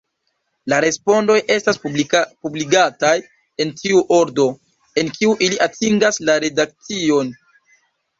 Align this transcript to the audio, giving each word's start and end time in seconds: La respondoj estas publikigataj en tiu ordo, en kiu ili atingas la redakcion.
La 0.71 0.77
respondoj 0.83 1.33
estas 1.55 1.77
publikigataj 1.83 3.11
en 3.65 3.73
tiu 3.81 4.01
ordo, 4.15 4.47
en 5.03 5.13
kiu 5.19 5.35
ili 5.49 5.61
atingas 5.67 6.19
la 6.31 6.39
redakcion. 6.45 7.31